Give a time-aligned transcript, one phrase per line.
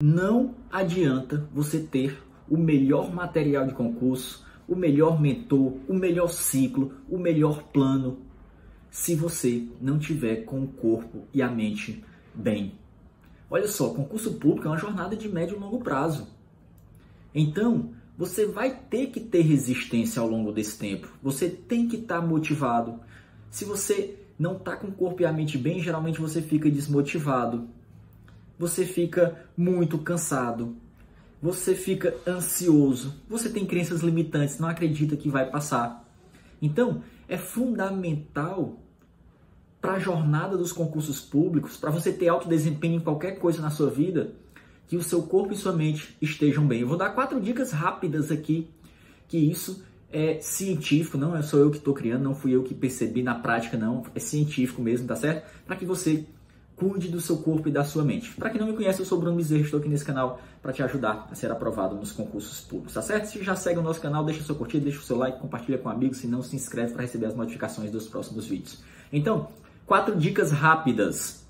[0.00, 6.92] Não adianta você ter o melhor material de concurso, o melhor mentor, o melhor ciclo,
[7.08, 8.20] o melhor plano,
[8.88, 12.74] se você não tiver com o corpo e a mente bem.
[13.50, 16.28] Olha só, concurso público é uma jornada de médio e longo prazo.
[17.34, 21.12] Então, você vai ter que ter resistência ao longo desse tempo.
[21.20, 23.00] Você tem que estar tá motivado.
[23.50, 27.68] Se você não está com o corpo e a mente bem, geralmente você fica desmotivado
[28.58, 30.76] você fica muito cansado,
[31.40, 36.04] você fica ansioso, você tem crenças limitantes, não acredita que vai passar.
[36.60, 38.80] Então, é fundamental
[39.80, 43.70] para a jornada dos concursos públicos, para você ter alto desempenho em qualquer coisa na
[43.70, 44.34] sua vida,
[44.88, 46.80] que o seu corpo e sua mente estejam bem.
[46.80, 48.68] Eu vou dar quatro dicas rápidas aqui,
[49.28, 52.74] que isso é científico, não é só eu que estou criando, não fui eu que
[52.74, 55.46] percebi na prática, não, é científico mesmo, tá certo?
[55.66, 56.26] Para que você
[56.78, 58.32] cuide do seu corpo e da sua mente.
[58.34, 60.82] Para quem não me conhece, eu sou Bruno Bezerra, estou aqui nesse canal para te
[60.82, 63.26] ajudar a ser aprovado nos concursos públicos, tá certo?
[63.26, 65.78] Se já segue o nosso canal, deixa o seu curtida, deixa o seu like, compartilha
[65.78, 68.82] com amigos, se não se inscreve para receber as notificações dos próximos vídeos.
[69.12, 69.48] Então,
[69.86, 71.44] quatro dicas rápidas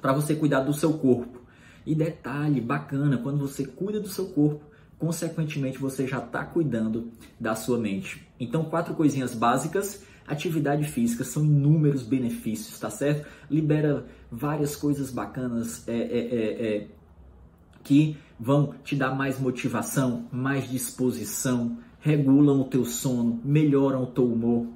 [0.00, 1.40] para você cuidar do seu corpo.
[1.84, 4.64] E detalhe bacana, quando você cuida do seu corpo,
[4.98, 8.26] consequentemente você já está cuidando da sua mente.
[8.38, 13.26] Então, quatro coisinhas básicas Atividade física são inúmeros benefícios, tá certo?
[13.50, 16.86] Libera várias coisas bacanas é, é, é, é,
[17.82, 24.24] que vão te dar mais motivação, mais disposição, regulam o teu sono, melhoram o teu
[24.24, 24.68] humor.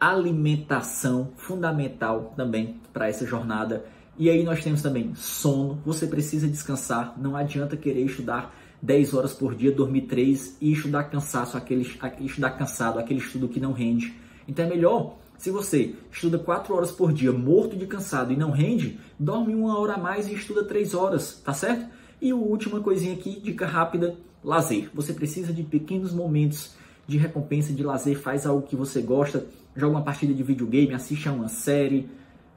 [0.00, 3.84] Alimentação fundamental também para essa jornada.
[4.18, 5.80] E aí nós temos também sono.
[5.86, 7.14] Você precisa descansar.
[7.16, 8.52] Não adianta querer estudar
[8.82, 13.60] 10 horas por dia, dormir 3 e estudar cansaço, aquele, estudar cansado, aquele estudo que
[13.60, 18.32] não rende então é melhor, se você estuda 4 horas por dia, morto de cansado
[18.32, 21.86] e não rende, dorme uma hora a mais e estuda 3 horas, tá certo?
[22.20, 24.90] E a última coisinha aqui, dica rápida, lazer.
[24.92, 26.74] Você precisa de pequenos momentos
[27.06, 29.46] de recompensa, de lazer, faz algo que você gosta,
[29.76, 32.10] joga uma partida de videogame, assiste a uma série,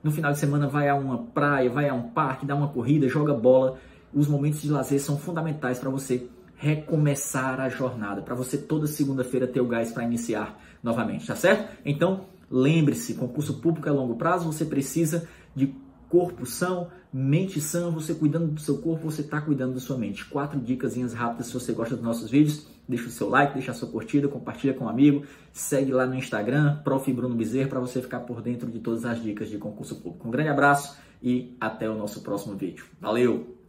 [0.03, 3.07] no final de semana vai a uma praia, vai a um parque, dá uma corrida,
[3.07, 3.77] joga bola.
[4.11, 6.27] Os momentos de lazer são fundamentais para você
[6.61, 11.75] recomeçar a jornada, para você toda segunda-feira ter o gás para iniciar novamente, tá certo?
[11.83, 15.75] Então, lembre-se, concurso público é longo prazo, você precisa de
[16.07, 20.23] corpo são, mente sã, você cuidando do seu corpo, você está cuidando da sua mente.
[20.25, 22.67] Quatro dicas rápidas se você gosta dos nossos vídeos.
[22.87, 25.23] Deixa o seu like, deixa a sua curtida, compartilha com um amigo,
[25.53, 27.11] segue lá no Instagram, Prof.
[27.13, 30.27] Bruno Bezerra, para você ficar por dentro de todas as dicas de concurso público.
[30.27, 32.85] Um grande abraço e até o nosso próximo vídeo.
[32.99, 33.60] Valeu!